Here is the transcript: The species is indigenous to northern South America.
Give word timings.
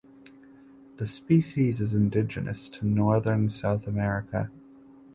The 0.95 1.05
species 1.05 1.79
is 1.79 1.93
indigenous 1.93 2.69
to 2.69 2.87
northern 2.87 3.49
South 3.49 3.85
America. 3.85 4.49